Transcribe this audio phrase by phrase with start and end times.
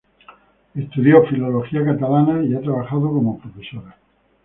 [0.73, 3.95] Estudió filología catalana y ha trabajado como profesora.